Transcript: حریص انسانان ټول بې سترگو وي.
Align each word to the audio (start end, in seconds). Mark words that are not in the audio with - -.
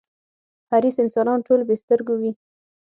حریص 0.71 0.95
انسانان 1.03 1.39
ټول 1.47 1.61
بې 1.67 1.75
سترگو 1.81 2.15
وي. 2.21 2.31